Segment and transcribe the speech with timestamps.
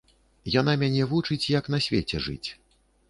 [0.53, 2.49] Яна мяне вучыць, як на свеце жыць.